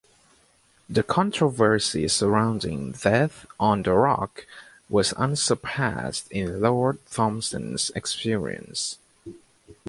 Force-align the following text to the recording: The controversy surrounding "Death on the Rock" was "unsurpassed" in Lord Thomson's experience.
The 0.89 1.03
controversy 1.03 2.07
surrounding 2.07 2.93
"Death 2.93 3.45
on 3.59 3.83
the 3.83 3.93
Rock" 3.93 4.47
was 4.89 5.13
"unsurpassed" 5.13 6.27
in 6.31 6.59
Lord 6.59 6.97
Thomson's 7.05 7.91
experience. 7.93 8.97